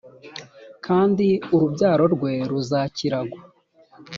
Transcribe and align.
kandi 0.85 1.27
urubyaro 1.53 2.03
rwe 2.15 2.33
ruzakiragwa 2.49 3.39